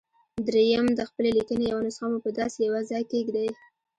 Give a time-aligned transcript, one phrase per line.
[0.47, 3.49] درېيم د خپلې ليکنې يوه نسخه مو په داسې يوه ځای کېږدئ.